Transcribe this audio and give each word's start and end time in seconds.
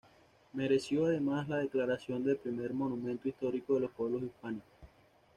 Mereció 0.53 1.05
además 1.05 1.47
la 1.47 1.57
declaración 1.57 2.23
de 2.23 2.33
Primer 2.35 2.73
Monumento 2.73 3.29
histórico 3.29 3.75
de 3.75 3.81
los 3.81 3.91
pueblos 3.91 4.23
Hispánicos. 4.23 4.65